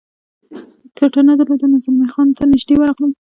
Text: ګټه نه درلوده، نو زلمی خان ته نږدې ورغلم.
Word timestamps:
ګټه 0.97 1.21
نه 1.27 1.33
درلوده، 1.39 1.65
نو 1.71 1.77
زلمی 1.85 2.07
خان 2.13 2.27
ته 2.37 2.43
نږدې 2.51 2.75
ورغلم. 2.77 3.11